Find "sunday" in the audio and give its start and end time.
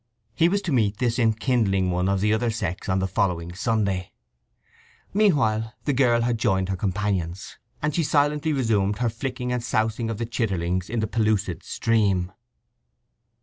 3.53-4.13